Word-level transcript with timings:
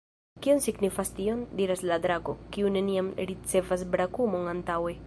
"Kion 0.45 0.61
signifas 0.65 1.11
tio?" 1.19 1.35
diras 1.61 1.85
la 1.91 1.99
drako, 2.07 2.35
kiu 2.57 2.73
neniam 2.79 3.13
ricevis 3.33 3.87
brakumon 3.97 4.53
antaŭe. 4.59 4.99